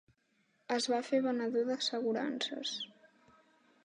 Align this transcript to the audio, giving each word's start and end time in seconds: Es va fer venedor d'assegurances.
Es 0.77 0.87
va 0.93 1.01
fer 1.09 1.19
venedor 1.27 1.67
d'assegurances. 1.71 2.73